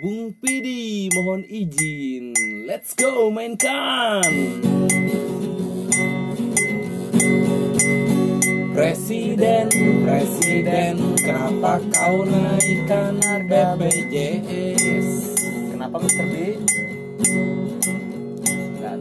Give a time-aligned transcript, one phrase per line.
[0.00, 2.32] Bung Pidi mohon izin
[2.64, 4.24] Let's go mainkan
[8.72, 9.68] Presiden,
[10.00, 15.36] Presiden Kenapa kau naikkan harga BPJS
[15.68, 16.26] Kenapa Mr.
[16.32, 16.34] B?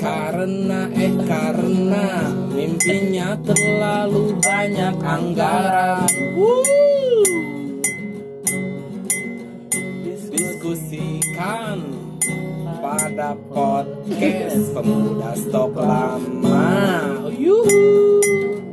[0.00, 2.08] Karena eh karena
[2.56, 6.08] Mimpinya terlalu banyak anggaran
[6.40, 6.65] Wuh.
[13.26, 16.70] Pada podcast pemuda stok lama
[17.34, 18.22] Yuhu.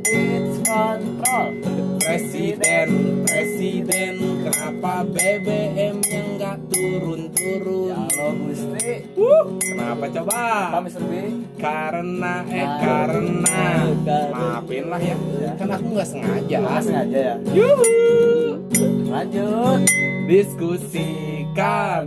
[0.06, 1.58] It's control.
[1.98, 2.88] Presiden,
[3.26, 4.14] presiden,
[4.46, 7.90] kenapa BBM yang nggak turun-turun?
[7.90, 9.10] Ya Allah Gusti.
[9.18, 10.70] Wuh, kenapa coba?
[10.70, 11.02] Apa Mr.
[11.02, 11.12] B?
[11.58, 13.90] Karena eh karena
[14.30, 15.18] maafin lah ya,
[15.58, 16.62] kan aku nggak sengaja.
[16.62, 17.34] Langsung aja ya.
[17.50, 17.90] Yuhu.
[19.10, 19.82] Lanjut.
[20.30, 22.06] Diskusikan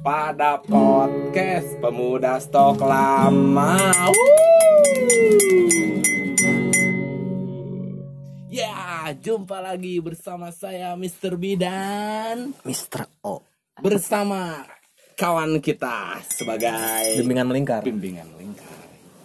[0.00, 3.76] pada podcast pemuda stok lama.
[8.46, 8.74] Ya,
[9.14, 11.38] jumpa lagi bersama saya Mr.
[11.38, 13.06] Bidan Mr.
[13.22, 13.44] O.
[13.78, 14.66] bersama
[15.14, 17.80] kawan kita sebagai Bimbingan melingkar.
[17.84, 18.76] bimbingan lingkar.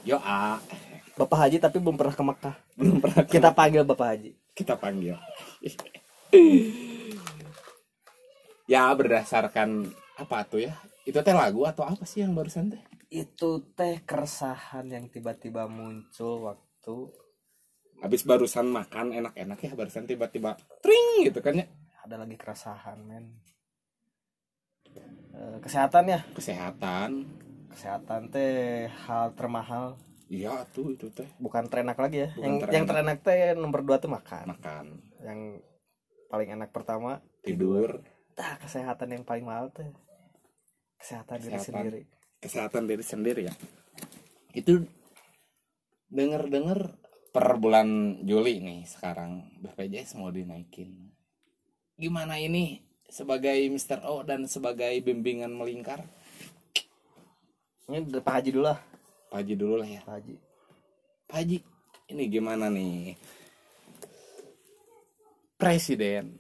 [0.06, 0.62] Yo A,
[1.16, 2.56] Bapak Haji tapi belum pernah ke Mekah.
[2.78, 4.32] belum pernah Kita panggil Bapak Haji.
[4.54, 5.18] kita panggil.
[8.66, 10.74] ya berdasarkan apa tuh ya?
[11.04, 12.82] Itu teh lagu atau apa sih yang barusan teh?
[13.08, 16.96] Itu teh keresahan yang tiba-tiba muncul waktu
[17.96, 21.68] Habis barusan makan enak-enak ya, barusan tiba-tiba tring gitu kan ya.
[22.04, 23.40] ada lagi keresahan men.
[25.36, 27.10] Eh, kesehatan ya, Kesehatan.
[27.72, 32.30] kesehatan teh hal termahal Iya tuh itu teh bukan terenak lagi ya.
[32.34, 32.74] Bukan yang terenak.
[32.76, 34.46] yang terenak teh nomor dua tuh makan.
[34.48, 34.86] makan,
[35.22, 35.40] Yang
[36.28, 38.00] paling enak pertama tidur,
[38.36, 39.88] Nah, kesehatan yang paling mahal teh
[41.06, 41.84] kesehatan, diri Kesehatan.
[41.86, 42.02] sendiri.
[42.42, 43.54] kesehatan diri sendiri ya.
[44.58, 44.82] Itu
[46.10, 46.80] denger-denger
[47.30, 51.14] per bulan Juli nih sekarang BPJS mau dinaikin.
[51.94, 54.02] Gimana ini sebagai Mr.
[54.10, 56.02] O dan sebagai bimbingan melingkar?
[57.86, 58.80] Ini dari Pak Haji dulu lah,
[59.30, 60.02] Pak Haji dulu lah ya.
[60.02, 60.36] Pak Haji.
[61.30, 61.58] Pak Haji,
[62.18, 63.14] ini gimana nih?
[65.56, 66.34] Presiden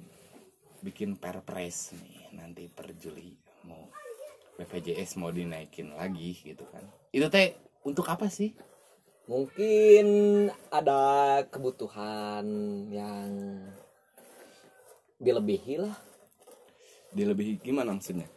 [0.82, 3.45] bikin perpres nih nanti per Juli
[4.56, 6.84] BPJS mau dinaikin lagi gitu kan.
[7.12, 8.56] Itu teh untuk apa sih?
[9.26, 10.06] mungkin
[10.70, 12.46] ada kebutuhan
[12.94, 13.30] yang
[15.18, 15.98] dilebihi lah
[17.10, 18.30] Dilebihi gimana maksudnya?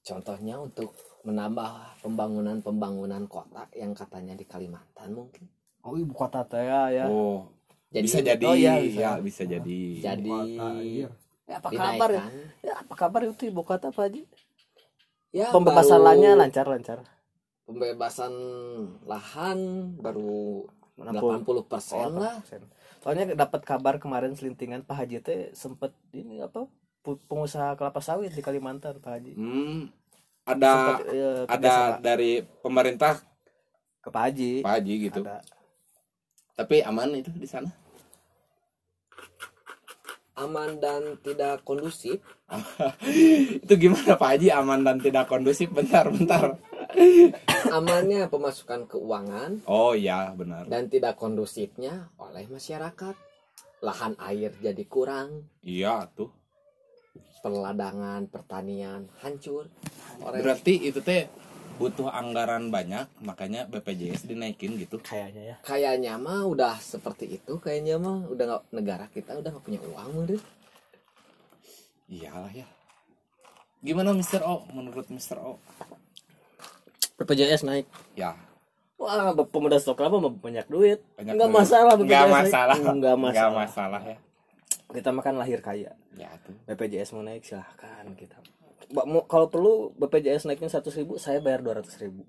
[0.00, 5.46] contohnya untuk menambah pembangunan-pembangunan kota yang katanya di Kalimantan mungkin
[5.80, 6.92] Oh, ibu kota teh ya.
[6.92, 7.04] ya.
[7.08, 7.48] Oh,
[7.88, 9.00] jadi bisa jadi oh iya, bisa.
[9.00, 9.80] ya bisa jadi.
[9.96, 11.08] jadi kota, iya.
[11.48, 12.22] Ya, apa kabar ya?
[12.60, 14.28] Ya, apa kabar itu ibu kota Pak Haji?
[15.30, 16.98] Ya Pembebasan baru lahannya lancar-lancar.
[17.62, 18.32] pembebasan
[19.06, 19.58] lahan
[19.96, 20.66] baru
[20.98, 21.46] 60.
[21.46, 22.42] 80 persen Oh, lah.
[23.00, 26.66] Soalnya dapat kabar kemarin selintingan Pak Haji teh sempet ini apa?
[27.00, 29.32] pengusaha kelapa sawit di Kalimantan Pak Haji.
[29.32, 29.88] Hmm,
[30.44, 32.30] ada Sempet, eh, ada dari
[32.60, 33.16] pemerintah
[34.00, 34.52] ke Pak Haji.
[34.60, 35.20] Pak Haji gitu.
[35.24, 35.40] Ada.
[36.54, 37.72] Tapi aman itu di sana.
[40.40, 42.24] Aman dan tidak kondusif.
[43.64, 44.48] Itu gimana Pak Haji?
[44.56, 45.68] Aman dan tidak kondusif?
[45.68, 46.56] Bentar bentar.
[47.76, 49.62] Amannya pemasukan keuangan.
[49.68, 50.66] Oh iya benar.
[50.66, 53.14] Dan tidak kondusifnya oleh masyarakat.
[53.80, 55.48] Lahan air jadi kurang.
[55.64, 56.32] Iya tuh.
[57.40, 59.68] Perladangan pertanian hancur.
[60.20, 61.24] Orang berarti itu teh
[61.80, 65.56] butuh anggaran banyak makanya BPJS dinaikin gitu Kayaknya ya.
[65.64, 70.08] kayaknya mah udah seperti itu kayaknya mah udah nggak negara kita udah nggak punya uang
[70.12, 70.44] menurut
[72.06, 72.68] iyalah ya
[73.80, 74.44] gimana Mr.
[74.44, 75.40] O menurut Mr.
[75.40, 75.56] O
[77.16, 77.88] BPJS naik.
[78.12, 78.36] ya
[78.96, 81.00] Wah, pemuda stok lama mah banyak duit.
[81.16, 81.56] banyak Enggak duit.
[81.56, 82.36] masalah nggak BPJS naik.
[82.44, 83.56] masalah Enggak nggak masalah.
[83.56, 84.18] masalah ya
[84.90, 85.90] Kita makan lahir kaya.
[86.12, 88.36] ya tuh BPJS mau naik silahkan kita.
[88.90, 92.24] Mau- Kalau perlu BPJS naiknya seratus ribu, saya bayar dua ratus ribu.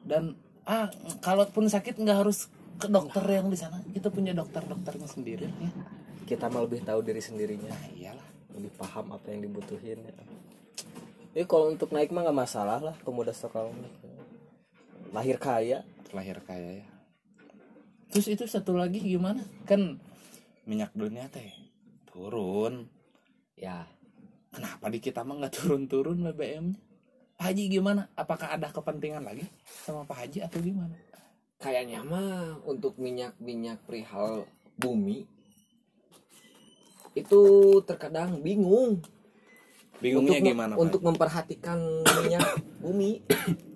[0.00, 0.32] dan
[0.64, 0.88] ah
[1.20, 2.48] kalaupun sakit nggak harus
[2.80, 5.70] ke dokter yang di sana kita punya dokter dokternya sendiri ya
[6.24, 10.00] Kita mah lebih tahu diri sendirinya, nah, iyalah lebih paham apa yang dibutuhin.
[10.00, 10.14] Ya.
[11.36, 13.74] Jadi kalau untuk naik mah nggak masalah lah pemuda stok lama.
[15.12, 15.84] Lahir kaya,
[16.14, 16.86] lahir kaya ya
[18.10, 20.02] terus itu satu lagi gimana kan
[20.66, 21.46] minyak dunia teh
[22.10, 22.90] turun
[23.54, 23.86] ya
[24.60, 26.78] kenapa di kita mah nggak turun-turun BBM -nya?
[27.40, 28.04] Pak Haji gimana?
[28.12, 30.92] Apakah ada kepentingan lagi sama Pak Haji atau gimana?
[31.56, 34.44] Kayaknya mah untuk minyak-minyak perihal
[34.76, 35.24] bumi
[37.16, 37.40] itu
[37.88, 39.00] terkadang bingung.
[40.00, 42.44] Bingungnya untuk, gimana Pak untuk memperhatikan minyak
[42.84, 43.24] bumi.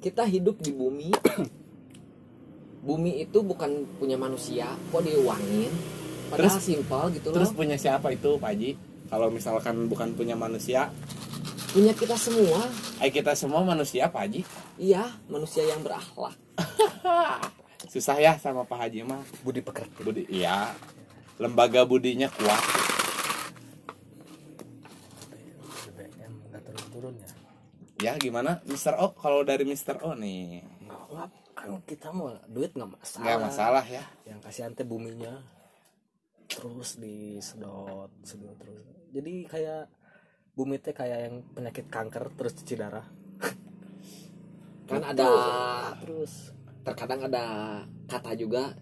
[0.05, 1.09] Kita hidup di bumi.
[2.85, 5.73] Bumi itu bukan punya manusia kok diuangin
[6.29, 7.57] padahal Terus- simpel gitu terus loh.
[7.57, 8.71] punya siapa itu Pak Haji
[9.09, 10.89] kalau misalkan bukan punya manusia.
[11.75, 12.71] Punya kita semua.
[13.03, 14.41] Eh kita semua manusia Pak Haji?
[14.79, 16.39] Iya manusia yang berakhlak.
[17.93, 19.23] Susah ya sama Pak Haji mah.
[19.43, 20.01] Budi pekerti.
[20.01, 20.71] Budi iya.
[21.37, 22.63] Lembaga budinya kuat.
[26.65, 27.31] Turun-turun ya?
[28.03, 29.13] Ya gimana Mister O?
[29.19, 30.63] Kalau dari Mister O nih.
[31.55, 33.25] Kan kita mau duit nggak masalah.
[33.27, 34.03] Nggak masalah ya.
[34.27, 35.43] Yang kasihan teh buminya
[36.49, 38.87] terus disedot sedot terus.
[39.15, 39.89] Jadi kayak
[40.55, 43.07] bumi teh kayak yang penyakit kanker terus cuci darah.
[44.91, 45.29] Kan ada
[45.99, 46.53] terus
[46.85, 47.45] terkadang ada
[48.07, 48.77] kata juga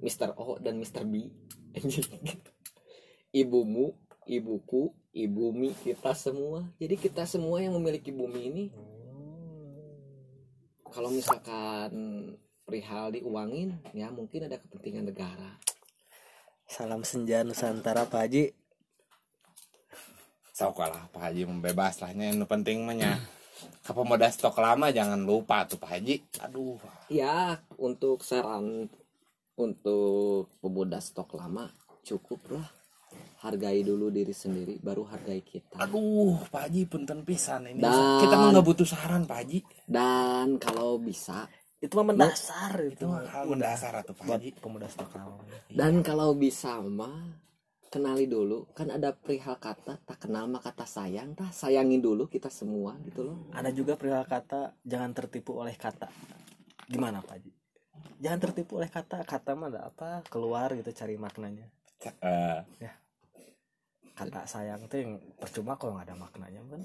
[0.00, 0.32] Mr.
[0.40, 1.04] O dan Mr.
[1.04, 1.28] B.
[3.40, 3.94] Ibumu
[4.26, 6.66] ibuku ibumi kita semua.
[6.78, 8.64] Jadi kita semua yang memiliki bumi ini.
[10.90, 11.92] Kalau misalkan
[12.70, 15.58] perihal diuangin ya mungkin ada kepentingan negara
[16.70, 18.54] salam senja nusantara pak haji.
[20.54, 23.16] Sok lah Pak Haji membebas lah yang penting mah nya.
[23.80, 26.20] Ke pemuda stok lama jangan lupa tuh Pak Haji.
[26.44, 26.76] Aduh.
[27.08, 28.92] Ya untuk saran
[29.56, 31.72] untuk pemuda stok lama
[32.04, 32.68] cukup lah.
[33.40, 35.80] Hargai dulu diri sendiri baru hargai kita.
[35.80, 37.80] Aduh Pak Haji punten pisan ini.
[37.80, 39.58] Dan- kita mah nggak butuh saran Pak Haji.
[39.88, 41.48] Dan kalau bisa
[41.80, 43.06] itu mah mendasar itu itu.
[43.08, 44.24] mah hal mendasar atau Pak.
[44.28, 45.16] Buat Haji pemuda stok
[45.72, 47.40] Dan kalau bisa mah
[47.88, 51.32] kenali dulu kan ada perihal kata tak kenal mah kata sayang.
[51.32, 53.48] Tah sayangin dulu kita semua gitu loh.
[53.56, 56.12] ada juga perihal kata jangan tertipu oleh kata.
[56.84, 57.52] Gimana pak haji?
[58.20, 60.20] Jangan tertipu oleh kata kata mah ada apa?
[60.28, 61.64] Keluar gitu cari maknanya.
[62.00, 62.60] Eh,
[64.20, 66.82] kata sayang tuh yang percuma kalau nggak ada maknanya kan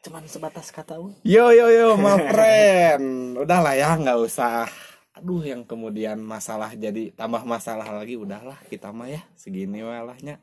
[0.00, 4.64] cuman sebatas kata un yo yo yo my friend udahlah ya nggak usah.
[5.12, 10.40] Aduh yang kemudian masalah jadi tambah masalah lagi udahlah kita mah ya segini walahnya.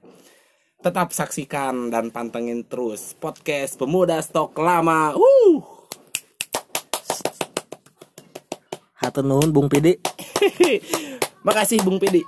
[0.78, 5.18] Tetap saksikan dan pantengin terus podcast pemuda stok lama.
[5.18, 5.58] Uh.
[9.02, 9.98] Hatur nuhun bung pidi.
[11.48, 12.22] Makasih bung pidi